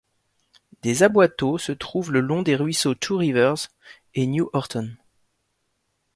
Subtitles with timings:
[0.81, 3.67] Des aboiteaux se trouvent le long des ruisseaux Two Rivers
[4.15, 4.95] et New Horton.